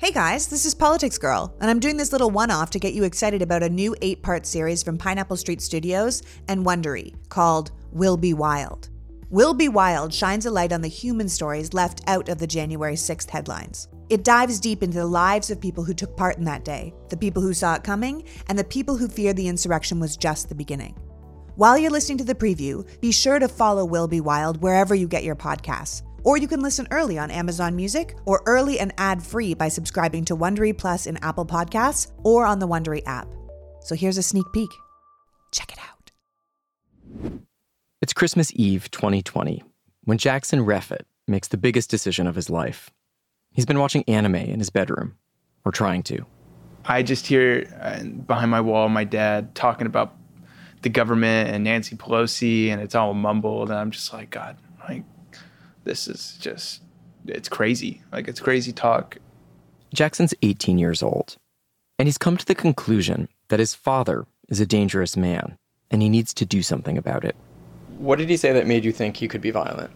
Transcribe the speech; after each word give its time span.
Hey 0.00 0.12
guys, 0.12 0.46
this 0.46 0.64
is 0.64 0.76
Politics 0.76 1.18
Girl, 1.18 1.52
and 1.60 1.68
I'm 1.68 1.80
doing 1.80 1.96
this 1.96 2.12
little 2.12 2.30
one 2.30 2.52
off 2.52 2.70
to 2.70 2.78
get 2.78 2.94
you 2.94 3.02
excited 3.02 3.42
about 3.42 3.64
a 3.64 3.68
new 3.68 3.96
eight 4.00 4.22
part 4.22 4.46
series 4.46 4.80
from 4.80 4.96
Pineapple 4.96 5.36
Street 5.36 5.60
Studios 5.60 6.22
and 6.46 6.64
Wondery 6.64 7.16
called 7.28 7.72
Will 7.90 8.16
Be 8.16 8.32
Wild. 8.32 8.90
Will 9.28 9.54
Be 9.54 9.68
Wild 9.68 10.14
shines 10.14 10.46
a 10.46 10.52
light 10.52 10.72
on 10.72 10.82
the 10.82 10.88
human 10.88 11.28
stories 11.28 11.74
left 11.74 12.02
out 12.06 12.28
of 12.28 12.38
the 12.38 12.46
January 12.46 12.94
6th 12.94 13.28
headlines. 13.28 13.88
It 14.08 14.22
dives 14.22 14.60
deep 14.60 14.84
into 14.84 14.98
the 14.98 15.04
lives 15.04 15.50
of 15.50 15.60
people 15.60 15.82
who 15.82 15.94
took 15.94 16.16
part 16.16 16.38
in 16.38 16.44
that 16.44 16.64
day, 16.64 16.94
the 17.08 17.16
people 17.16 17.42
who 17.42 17.52
saw 17.52 17.74
it 17.74 17.82
coming, 17.82 18.22
and 18.48 18.56
the 18.56 18.62
people 18.62 18.96
who 18.96 19.08
feared 19.08 19.34
the 19.34 19.48
insurrection 19.48 19.98
was 19.98 20.16
just 20.16 20.48
the 20.48 20.54
beginning. 20.54 20.94
While 21.56 21.76
you're 21.76 21.90
listening 21.90 22.18
to 22.18 22.24
the 22.24 22.36
preview, 22.36 22.86
be 23.00 23.10
sure 23.10 23.40
to 23.40 23.48
follow 23.48 23.84
Will 23.84 24.06
Be 24.06 24.20
Wild 24.20 24.62
wherever 24.62 24.94
you 24.94 25.08
get 25.08 25.24
your 25.24 25.34
podcasts. 25.34 26.02
Or 26.24 26.36
you 26.36 26.48
can 26.48 26.60
listen 26.60 26.86
early 26.90 27.18
on 27.18 27.30
Amazon 27.30 27.76
Music 27.76 28.16
or 28.26 28.42
early 28.46 28.78
and 28.80 28.92
ad-free 28.98 29.54
by 29.54 29.68
subscribing 29.68 30.24
to 30.26 30.36
Wondery 30.36 30.76
Plus 30.76 31.06
in 31.06 31.16
Apple 31.18 31.46
Podcasts 31.46 32.12
or 32.24 32.44
on 32.46 32.58
the 32.58 32.68
Wondery 32.68 33.02
app. 33.06 33.28
So 33.80 33.94
here's 33.94 34.18
a 34.18 34.22
sneak 34.22 34.46
peek. 34.52 34.70
Check 35.52 35.72
it 35.72 35.78
out. 35.78 37.44
It's 38.00 38.12
Christmas 38.12 38.52
Eve 38.54 38.90
2020 38.90 39.62
when 40.04 40.18
Jackson 40.18 40.60
Reffitt 40.60 41.02
makes 41.26 41.48
the 41.48 41.56
biggest 41.56 41.90
decision 41.90 42.26
of 42.26 42.34
his 42.34 42.48
life. 42.48 42.90
He's 43.52 43.66
been 43.66 43.78
watching 43.78 44.04
anime 44.08 44.36
in 44.36 44.58
his 44.58 44.70
bedroom, 44.70 45.16
or 45.64 45.72
trying 45.72 46.02
to. 46.04 46.24
I 46.84 47.02
just 47.02 47.26
hear 47.26 47.68
uh, 47.80 48.02
behind 48.04 48.50
my 48.50 48.60
wall 48.60 48.88
my 48.88 49.04
dad 49.04 49.54
talking 49.54 49.86
about 49.86 50.16
the 50.82 50.88
government 50.88 51.50
and 51.50 51.64
Nancy 51.64 51.96
Pelosi, 51.96 52.68
and 52.68 52.80
it's 52.80 52.94
all 52.94 53.14
mumbled, 53.14 53.70
and 53.70 53.78
I'm 53.78 53.90
just 53.90 54.12
like, 54.12 54.30
God, 54.30 54.56
like 54.62 54.67
this 55.84 56.08
is 56.08 56.36
just 56.40 56.82
it's 57.26 57.48
crazy. 57.48 58.02
Like 58.12 58.28
it's 58.28 58.40
crazy 58.40 58.72
talk. 58.72 59.18
Jackson's 59.94 60.34
18 60.42 60.78
years 60.78 61.02
old, 61.02 61.36
and 61.98 62.06
he's 62.06 62.18
come 62.18 62.36
to 62.36 62.46
the 62.46 62.54
conclusion 62.54 63.28
that 63.48 63.58
his 63.58 63.74
father 63.74 64.26
is 64.48 64.60
a 64.60 64.66
dangerous 64.66 65.16
man, 65.16 65.56
and 65.90 66.02
he 66.02 66.08
needs 66.08 66.34
to 66.34 66.44
do 66.44 66.62
something 66.62 66.98
about 66.98 67.24
it. 67.24 67.36
What 67.98 68.18
did 68.18 68.28
he 68.28 68.36
say 68.36 68.52
that 68.52 68.66
made 68.66 68.84
you 68.84 68.92
think 68.92 69.16
he 69.16 69.28
could 69.28 69.40
be 69.40 69.50
violent? 69.50 69.90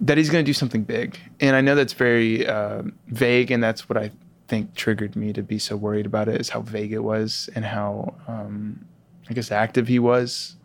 That 0.00 0.16
he's 0.16 0.30
going 0.30 0.44
to 0.44 0.48
do 0.48 0.54
something 0.54 0.84
big, 0.84 1.18
and 1.40 1.56
I 1.56 1.60
know 1.60 1.74
that's 1.74 1.92
very 1.92 2.46
uh, 2.46 2.82
vague, 3.08 3.50
and 3.50 3.62
that's 3.62 3.88
what 3.88 3.96
I 3.96 4.10
think 4.48 4.74
triggered 4.74 5.14
me 5.14 5.32
to 5.32 5.42
be 5.42 5.58
so 5.58 5.76
worried 5.76 6.06
about 6.06 6.28
it 6.28 6.40
is 6.40 6.48
how 6.48 6.60
vague 6.60 6.92
it 6.92 7.04
was 7.04 7.48
and 7.54 7.64
how 7.64 8.14
um, 8.26 8.84
I 9.28 9.32
guess 9.32 9.52
active 9.52 9.86
he 9.86 10.00
was 10.00 10.56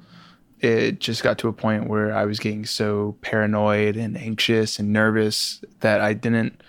it 0.59 0.99
just 0.99 1.23
got 1.23 1.37
to 1.39 1.47
a 1.47 1.53
point 1.53 1.87
where 1.87 2.15
I 2.15 2.25
was 2.25 2.39
getting 2.39 2.65
so 2.65 3.15
paranoid 3.21 3.97
and 3.97 4.17
anxious 4.17 4.79
and 4.79 4.93
nervous 4.93 5.61
that 5.81 6.01
I 6.01 6.13
didn't 6.13 6.61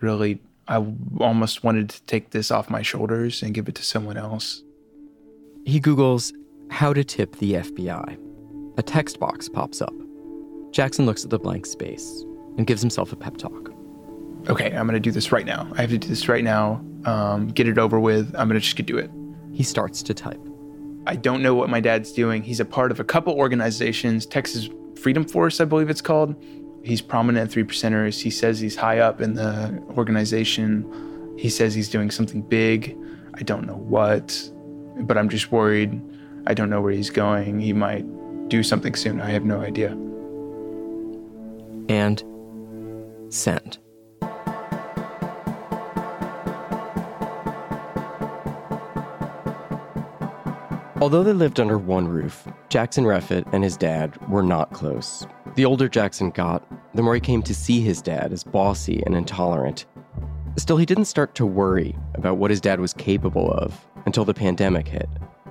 really, 0.00 0.40
I 0.66 0.84
almost 1.20 1.64
wanted 1.64 1.90
to 1.90 2.02
take 2.02 2.30
this 2.30 2.50
off 2.50 2.70
my 2.70 2.82
shoulders 2.82 3.42
and 3.42 3.54
give 3.54 3.68
it 3.68 3.74
to 3.76 3.84
someone 3.84 4.16
else. 4.16 4.62
He 5.64 5.80
Googles 5.80 6.32
how 6.70 6.92
to 6.92 7.04
tip 7.04 7.36
the 7.36 7.54
FBI. 7.54 8.18
A 8.78 8.82
text 8.82 9.18
box 9.18 9.48
pops 9.48 9.80
up. 9.80 9.94
Jackson 10.70 11.06
looks 11.06 11.24
at 11.24 11.30
the 11.30 11.38
blank 11.38 11.66
space 11.66 12.24
and 12.56 12.66
gives 12.66 12.80
himself 12.80 13.12
a 13.12 13.16
pep 13.16 13.36
talk. 13.36 13.72
Okay, 14.48 14.66
I'm 14.74 14.86
going 14.86 14.94
to 14.94 15.00
do 15.00 15.10
this 15.10 15.32
right 15.32 15.46
now. 15.46 15.68
I 15.76 15.82
have 15.82 15.90
to 15.90 15.98
do 15.98 16.08
this 16.08 16.28
right 16.28 16.44
now. 16.44 16.84
Um, 17.04 17.48
get 17.48 17.68
it 17.68 17.78
over 17.78 17.98
with. 17.98 18.34
I'm 18.36 18.48
going 18.48 18.60
to 18.60 18.64
just 18.64 18.76
do 18.86 18.96
it. 18.96 19.10
He 19.52 19.62
starts 19.62 20.02
to 20.04 20.14
type. 20.14 20.40
I 21.06 21.16
don't 21.16 21.42
know 21.42 21.54
what 21.54 21.68
my 21.68 21.80
dad's 21.80 22.12
doing. 22.12 22.42
He's 22.42 22.60
a 22.60 22.64
part 22.64 22.90
of 22.90 23.00
a 23.00 23.04
couple 23.04 23.34
organizations, 23.34 24.26
Texas 24.26 24.68
Freedom 24.96 25.24
Force, 25.24 25.60
I 25.60 25.64
believe 25.64 25.90
it's 25.90 26.00
called. 26.00 26.34
He's 26.82 27.00
prominent 27.00 27.44
at 27.44 27.52
Three 27.52 27.64
Percenters. 27.64 28.20
He 28.20 28.30
says 28.30 28.60
he's 28.60 28.76
high 28.76 28.98
up 28.98 29.20
in 29.20 29.34
the 29.34 29.82
organization. 29.96 31.34
He 31.38 31.48
says 31.48 31.74
he's 31.74 31.88
doing 31.88 32.10
something 32.10 32.42
big. 32.42 32.96
I 33.34 33.42
don't 33.42 33.66
know 33.66 33.76
what, 33.76 34.50
but 35.00 35.16
I'm 35.16 35.28
just 35.28 35.52
worried. 35.52 36.00
I 36.46 36.54
don't 36.54 36.70
know 36.70 36.80
where 36.80 36.92
he's 36.92 37.10
going. 37.10 37.60
He 37.60 37.72
might 37.72 38.04
do 38.48 38.62
something 38.62 38.94
soon. 38.94 39.20
I 39.20 39.30
have 39.30 39.44
no 39.44 39.60
idea. 39.60 39.90
And 41.88 42.22
send. 43.28 43.78
Although 51.00 51.22
they 51.22 51.32
lived 51.32 51.60
under 51.60 51.78
one 51.78 52.08
roof, 52.08 52.48
Jackson 52.70 53.04
Reffitt 53.04 53.46
and 53.52 53.62
his 53.62 53.76
dad 53.76 54.16
were 54.28 54.42
not 54.42 54.72
close. 54.72 55.24
The 55.54 55.64
older 55.64 55.88
Jackson 55.88 56.30
got, 56.30 56.66
the 56.92 57.02
more 57.02 57.14
he 57.14 57.20
came 57.20 57.40
to 57.42 57.54
see 57.54 57.80
his 57.80 58.02
dad 58.02 58.32
as 58.32 58.42
bossy 58.42 59.00
and 59.06 59.14
intolerant. 59.14 59.86
Still, 60.56 60.76
he 60.76 60.86
didn't 60.86 61.04
start 61.04 61.36
to 61.36 61.46
worry 61.46 61.96
about 62.14 62.38
what 62.38 62.50
his 62.50 62.60
dad 62.60 62.80
was 62.80 62.92
capable 62.92 63.52
of 63.52 63.86
until 64.06 64.24
the 64.24 64.34
pandemic 64.34 64.88
hit. 64.88 65.08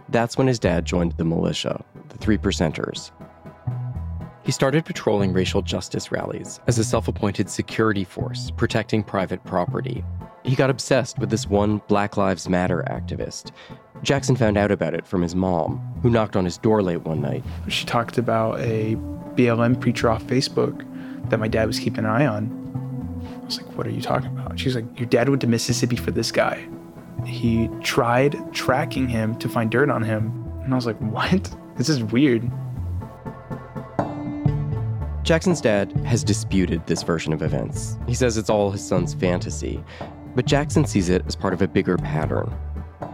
That's 0.09 0.38
when 0.38 0.47
his 0.47 0.59
dad 0.59 0.84
joined 0.84 1.13
the 1.13 1.24
militia, 1.24 1.81
the 2.09 2.18
Three 2.18 2.38
Percenters. 2.38 3.12
He 4.44 4.52
started 4.52 4.84
patrolling 4.84 5.31
racial 5.31 5.62
justice 5.62 6.12
rallies 6.12 6.59
as 6.68 6.78
a 6.78 6.84
self 6.84 7.08
appointed 7.08 7.50
security 7.50 8.03
force 8.03 8.52
protecting 8.52 9.02
private 9.02 9.44
property. 9.46 10.03
He 10.44 10.56
got 10.56 10.69
obsessed 10.69 11.19
with 11.19 11.29
this 11.29 11.47
one 11.47 11.81
Black 11.90 12.16
Lives 12.16 12.47
Matter 12.47 12.85
activist 12.90 13.52
Jackson 14.03 14.35
found 14.35 14.58
out 14.58 14.72
about 14.72 14.94
it 14.94 15.06
from 15.08 15.22
his 15.22 15.35
mom, 15.35 15.78
who 16.02 16.09
knocked 16.09 16.35
on 16.35 16.46
his 16.46 16.58
door 16.58 16.81
late 16.81 17.02
one 17.02 17.22
night. 17.22 17.44
She 17.68 17.85
talked 17.85 18.18
about 18.18 18.59
a 18.59 18.96
BLM 19.35 19.80
preacher 19.80 20.09
off 20.09 20.24
Facebook 20.24 20.85
that 21.30 21.40
my 21.40 21.47
dad 21.47 21.68
was 21.68 21.80
keeping 21.80 22.00
an 22.00 22.06
eye 22.06 22.25
on. 22.25 22.53
I 23.41 23.46
was 23.46 23.62
like, 23.62 23.78
What 23.78 23.88
are 23.88 23.91
you 23.91 24.02
talking 24.02 24.30
about? 24.30 24.59
She's 24.59 24.75
like, 24.75 24.85
Your 25.00 25.08
dad 25.08 25.30
went 25.30 25.41
to 25.41 25.47
Mississippi 25.47 25.96
for 25.96 26.12
this 26.12 26.31
guy. 26.31 26.68
He 27.25 27.69
tried 27.81 28.53
tracking 28.53 29.08
him 29.08 29.38
to 29.40 29.50
find 29.50 29.72
dirt 29.72 29.90
on 29.90 30.03
him. 30.03 30.44
And 30.64 30.74
I 30.74 30.75
was 30.75 30.85
like, 30.85 30.97
What? 31.00 31.53
This 31.75 31.90
is 31.90 32.03
weird. 32.03 32.50
Jackson's 35.24 35.59
dad 35.59 35.91
has 36.06 36.24
disputed 36.24 36.85
this 36.88 37.03
version 37.03 37.34
of 37.34 37.41
events. 37.41 37.97
He 38.08 38.14
says 38.14 38.38
it's 38.38 38.50
all 38.50 38.72
his 38.72 38.85
son's 38.85 39.14
fantasy, 39.14 39.84
but 40.35 40.46
Jackson 40.46 40.85
sees 40.85 41.09
it 41.09 41.22
as 41.28 41.35
part 41.35 41.53
of 41.53 41.62
a 41.62 41.68
bigger 41.68 41.97
pattern 41.97 42.56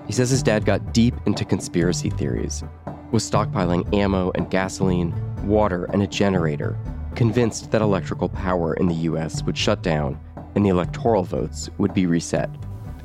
he 0.08 0.14
says 0.14 0.30
his 0.30 0.44
dad 0.44 0.66
got 0.66 0.94
deep 0.94 1.16
into 1.26 1.46
conspiracy 1.46 2.10
theories, 2.10 2.64
was 3.12 3.30
stockpiling 3.30 3.92
ammo 3.94 4.32
and 4.36 4.50
gasoline, 4.50 5.14
water, 5.46 5.86
and 5.86 6.02
a 6.02 6.08
generator, 6.08 6.78
convinced 7.16 7.72
that 7.72 7.82
electrical 7.82 8.30
power 8.30 8.74
in 8.74 8.88
the 8.88 8.96
US 8.96 9.44
would 9.44 9.58
shut 9.58 9.82
down 9.82 10.20
and 10.56 10.66
the 10.66 10.70
electoral 10.70 11.24
votes 11.24 11.70
would 11.78 11.94
be 11.94 12.06
reset. 12.06 12.50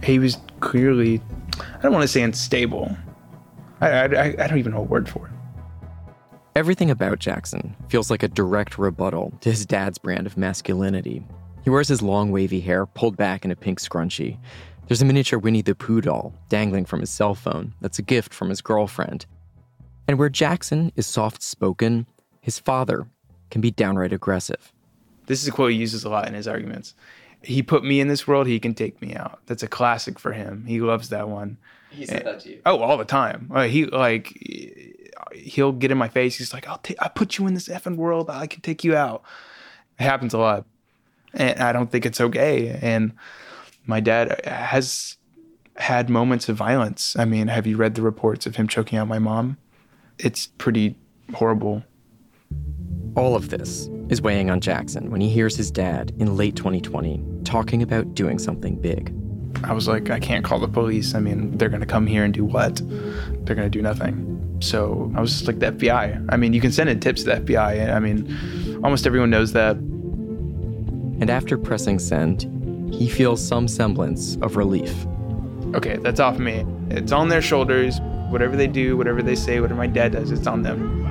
He 0.02 0.18
was 0.18 0.38
clearly, 0.60 1.20
I 1.60 1.82
don't 1.82 1.92
want 1.92 2.02
to 2.02 2.08
say 2.08 2.22
unstable. 2.22 2.96
I, 3.80 3.88
I, 3.88 4.24
I 4.24 4.46
don't 4.46 4.58
even 4.58 4.72
know 4.72 4.78
a 4.78 4.82
word 4.82 5.08
for 5.08 5.26
it. 5.26 5.32
Everything 6.56 6.90
about 6.90 7.20
Jackson 7.20 7.76
feels 7.88 8.10
like 8.10 8.22
a 8.22 8.28
direct 8.28 8.78
rebuttal 8.78 9.32
to 9.42 9.50
his 9.50 9.64
dad's 9.64 9.98
brand 9.98 10.26
of 10.26 10.36
masculinity. 10.36 11.24
He 11.62 11.70
wears 11.70 11.88
his 11.88 12.02
long 12.02 12.32
wavy 12.32 12.60
hair 12.60 12.86
pulled 12.86 13.16
back 13.16 13.44
in 13.44 13.50
a 13.50 13.56
pink 13.56 13.78
scrunchie, 13.80 14.38
there's 14.88 15.02
a 15.02 15.04
miniature 15.04 15.38
Winnie 15.38 15.62
the 15.62 15.74
Pooh 15.74 16.00
doll 16.00 16.32
dangling 16.48 16.86
from 16.86 17.00
his 17.00 17.10
cell 17.10 17.34
phone 17.34 17.74
that's 17.80 17.98
a 17.98 18.02
gift 18.02 18.32
from 18.32 18.48
his 18.48 18.62
girlfriend. 18.62 19.26
And 20.08 20.18
where 20.18 20.30
Jackson 20.30 20.92
is 20.96 21.06
soft 21.06 21.42
spoken, 21.42 22.06
his 22.40 22.58
father 22.58 23.06
can 23.50 23.60
be 23.60 23.70
downright 23.70 24.14
aggressive. 24.14 24.72
This 25.26 25.42
is 25.42 25.48
a 25.48 25.52
quote 25.52 25.72
he 25.72 25.76
uses 25.76 26.04
a 26.04 26.08
lot 26.08 26.26
in 26.26 26.32
his 26.32 26.48
arguments. 26.48 26.94
He 27.42 27.62
put 27.62 27.84
me 27.84 28.00
in 28.00 28.08
this 28.08 28.26
world, 28.26 28.46
he 28.46 28.58
can 28.58 28.74
take 28.74 29.00
me 29.02 29.14
out. 29.14 29.40
That's 29.44 29.62
a 29.62 29.68
classic 29.68 30.18
for 30.18 30.32
him. 30.32 30.64
He 30.66 30.80
loves 30.80 31.10
that 31.10 31.28
one. 31.28 31.58
He 31.90 32.06
said 32.06 32.22
and, 32.22 32.26
that 32.26 32.40
to 32.40 32.50
you. 32.50 32.62
Oh, 32.64 32.78
all 32.78 32.96
the 32.96 33.04
time. 33.04 33.50
Uh, 33.54 33.64
he 33.64 33.84
like 33.84 34.32
he'll 35.34 35.72
get 35.72 35.90
in 35.90 35.98
my 35.98 36.08
face. 36.08 36.36
He's 36.36 36.52
like, 36.52 36.68
"I'll 36.68 36.78
take. 36.78 36.96
I 37.00 37.08
put 37.08 37.38
you 37.38 37.46
in 37.46 37.54
this 37.54 37.68
effing 37.68 37.96
world. 37.96 38.28
I 38.28 38.46
can 38.46 38.60
take 38.60 38.84
you 38.84 38.96
out." 38.96 39.22
It 39.98 40.02
happens 40.02 40.34
a 40.34 40.38
lot, 40.38 40.66
and 41.32 41.60
I 41.60 41.72
don't 41.72 41.90
think 41.90 42.04
it's 42.04 42.20
okay. 42.20 42.78
And 42.82 43.12
my 43.88 44.00
dad 44.00 44.40
has 44.44 45.16
had 45.76 46.10
moments 46.10 46.48
of 46.48 46.56
violence. 46.56 47.16
I 47.18 47.24
mean, 47.24 47.48
have 47.48 47.66
you 47.66 47.76
read 47.76 47.94
the 47.94 48.02
reports 48.02 48.46
of 48.46 48.54
him 48.56 48.68
choking 48.68 48.98
out 48.98 49.08
my 49.08 49.18
mom? 49.18 49.56
It's 50.18 50.48
pretty 50.58 50.96
horrible. 51.34 51.82
All 53.16 53.34
of 53.34 53.48
this 53.48 53.88
is 54.10 54.20
weighing 54.20 54.50
on 54.50 54.60
Jackson 54.60 55.10
when 55.10 55.22
he 55.22 55.30
hears 55.30 55.56
his 55.56 55.70
dad 55.70 56.12
in 56.18 56.36
late 56.36 56.54
2020 56.54 57.24
talking 57.44 57.82
about 57.82 58.14
doing 58.14 58.38
something 58.38 58.76
big. 58.76 59.14
I 59.64 59.72
was 59.72 59.88
like, 59.88 60.10
I 60.10 60.20
can't 60.20 60.44
call 60.44 60.58
the 60.58 60.68
police. 60.68 61.14
I 61.14 61.20
mean, 61.20 61.56
they're 61.56 61.70
going 61.70 61.80
to 61.80 61.86
come 61.86 62.06
here 62.06 62.24
and 62.24 62.34
do 62.34 62.44
what? 62.44 62.76
They're 62.76 63.56
going 63.56 63.66
to 63.66 63.70
do 63.70 63.80
nothing. 63.80 64.58
So 64.60 65.10
I 65.16 65.20
was 65.20 65.32
just 65.32 65.46
like, 65.46 65.60
the 65.60 65.72
FBI. 65.72 66.26
I 66.28 66.36
mean, 66.36 66.52
you 66.52 66.60
can 66.60 66.72
send 66.72 66.90
in 66.90 67.00
tips 67.00 67.22
to 67.22 67.30
the 67.30 67.40
FBI. 67.40 67.92
I 67.92 67.98
mean, 68.00 68.80
almost 68.84 69.06
everyone 69.06 69.30
knows 69.30 69.52
that. 69.54 69.76
And 69.76 71.30
after 71.30 71.56
pressing 71.56 71.98
send, 71.98 72.57
he 72.92 73.08
feels 73.08 73.46
some 73.46 73.68
semblance 73.68 74.36
of 74.42 74.56
relief. 74.56 75.06
Okay, 75.74 75.98
that's 75.98 76.20
off 76.20 76.38
me. 76.38 76.64
It's 76.90 77.12
on 77.12 77.28
their 77.28 77.42
shoulders. 77.42 78.00
Whatever 78.30 78.56
they 78.56 78.66
do, 78.66 78.96
whatever 78.96 79.22
they 79.22 79.34
say, 79.34 79.60
whatever 79.60 79.78
my 79.78 79.86
dad 79.86 80.12
does, 80.12 80.30
it's 80.30 80.46
on 80.46 80.62
them. 80.62 81.06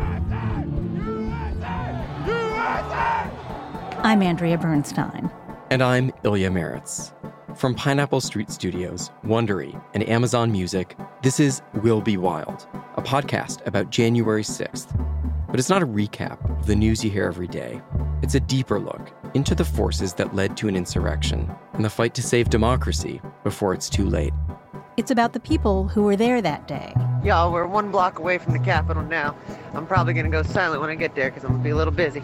I'm 4.03 4.21
Andrea 4.21 4.57
Bernstein. 4.57 5.29
And 5.69 5.81
I'm 5.81 6.11
Ilya 6.23 6.49
Marritz. 6.49 7.13
From 7.57 7.73
Pineapple 7.75 8.21
Street 8.21 8.51
Studios, 8.51 9.11
Wondery, 9.25 9.81
and 9.93 10.07
Amazon 10.07 10.51
Music, 10.51 10.95
this 11.23 11.39
is 11.39 11.61
Will 11.81 12.01
Be 12.01 12.15
Wild, 12.15 12.67
a 12.95 13.01
podcast 13.01 13.65
about 13.65 13.89
January 13.89 14.43
6th. 14.43 14.95
But 15.49 15.59
it's 15.59 15.69
not 15.69 15.81
a 15.81 15.87
recap 15.87 16.59
of 16.59 16.67
the 16.67 16.75
news 16.75 17.03
you 17.03 17.09
hear 17.09 17.25
every 17.25 17.47
day. 17.47 17.81
It's 18.21 18.35
a 18.35 18.39
deeper 18.39 18.79
look 18.79 19.11
into 19.37 19.53
the 19.53 19.63
forces 19.63 20.13
that 20.15 20.33
led 20.33 20.57
to 20.57 20.67
an 20.67 20.75
insurrection 20.75 21.47
and 21.73 21.85
the 21.85 21.89
fight 21.91 22.15
to 22.15 22.23
save 22.23 22.49
democracy 22.49 23.21
before 23.43 23.71
it's 23.71 23.87
too 23.87 24.09
late. 24.09 24.33
It's 24.97 25.11
about 25.11 25.33
the 25.33 25.39
people 25.39 25.87
who 25.87 26.01
were 26.01 26.15
there 26.15 26.41
that 26.41 26.67
day. 26.67 26.91
Y'all, 27.23 27.53
we're 27.53 27.67
one 27.67 27.91
block 27.91 28.17
away 28.17 28.39
from 28.39 28.53
the 28.53 28.59
Capitol 28.59 29.03
now. 29.03 29.35
I'm 29.75 29.85
probably 29.85 30.15
gonna 30.15 30.29
go 30.29 30.41
silent 30.41 30.81
when 30.81 30.89
I 30.89 30.95
get 30.95 31.13
there 31.13 31.29
because 31.29 31.43
I'm 31.43 31.51
gonna 31.51 31.63
be 31.63 31.69
a 31.69 31.75
little 31.75 31.93
busy. 31.93 32.23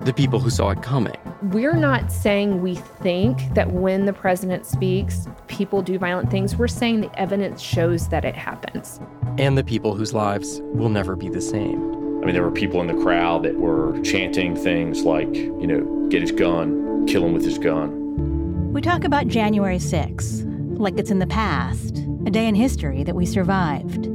The 0.00 0.14
people 0.14 0.40
who 0.40 0.48
saw 0.48 0.70
it 0.70 0.80
coming. 0.82 1.18
We're 1.42 1.76
not 1.76 2.10
saying 2.10 2.62
we 2.62 2.76
think 2.76 3.52
that 3.52 3.70
when 3.70 4.06
the 4.06 4.14
president 4.14 4.64
speaks, 4.64 5.28
people 5.48 5.82
do 5.82 5.98
violent 5.98 6.30
things. 6.30 6.56
We're 6.56 6.66
saying 6.66 7.02
the 7.02 7.20
evidence 7.20 7.60
shows 7.60 8.08
that 8.08 8.24
it 8.24 8.36
happens. 8.36 9.00
And 9.36 9.58
the 9.58 9.64
people 9.64 9.94
whose 9.94 10.14
lives 10.14 10.62
will 10.62 10.88
never 10.88 11.14
be 11.14 11.28
the 11.28 11.42
same. 11.42 12.03
I 12.24 12.26
mean, 12.26 12.32
there 12.34 12.42
were 12.42 12.50
people 12.50 12.80
in 12.80 12.86
the 12.86 12.94
crowd 12.94 13.42
that 13.42 13.54
were 13.58 14.00
chanting 14.00 14.56
things 14.56 15.02
like, 15.02 15.28
you 15.34 15.66
know, 15.66 16.08
get 16.08 16.22
his 16.22 16.32
gun, 16.32 17.04
kill 17.06 17.22
him 17.22 17.34
with 17.34 17.44
his 17.44 17.58
gun. 17.58 18.72
We 18.72 18.80
talk 18.80 19.04
about 19.04 19.28
January 19.28 19.76
6th, 19.76 20.78
like 20.78 20.98
it's 20.98 21.10
in 21.10 21.18
the 21.18 21.26
past, 21.26 21.98
a 22.24 22.30
day 22.30 22.48
in 22.48 22.54
history 22.54 23.04
that 23.04 23.14
we 23.14 23.26
survived. 23.26 24.08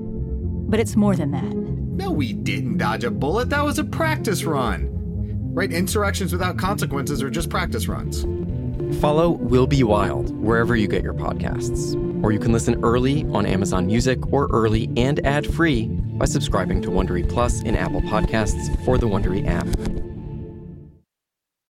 But 0.72 0.80
it's 0.80 0.96
more 0.96 1.16
than 1.16 1.30
that. 1.34 1.56
No, 1.56 2.10
we 2.10 2.34
didn't 2.34 2.80
dodge 2.80 3.04
a 3.04 3.12
bullet. 3.12 3.52
That 3.52 3.64
was 3.64 3.78
a 3.78 3.84
practice 3.84 4.44
run. 4.44 4.90
Right? 5.54 5.72
Insurrections 5.72 6.32
without 6.32 6.58
consequences 6.58 7.22
are 7.22 7.30
just 7.30 7.52
practice 7.52 7.88
runs. 7.88 8.24
Follow 9.00 9.30
Will 9.30 9.68
Be 9.68 9.84
Wild 9.84 10.36
wherever 10.36 10.76
you 10.76 10.88
get 10.88 11.04
your 11.04 11.14
podcasts. 11.14 11.94
Or 12.24 12.32
you 12.32 12.40
can 12.40 12.54
listen 12.54 12.84
early 12.84 13.26
on 13.26 13.46
Amazon 13.46 13.86
Music 13.86 14.34
or 14.34 14.48
early 14.48 14.90
and 14.98 15.24
ad 15.28 15.46
free 15.46 15.92
by 16.19 16.25
subscribing 16.25 16.81
to 16.81 16.89
Wondery 16.89 17.27
Plus 17.27 17.62
in 17.63 17.75
Apple 17.75 18.01
Podcasts 18.01 18.88
or 18.88 18.98
the 18.98 19.07
Wondery 19.07 19.48
app. 19.48 19.99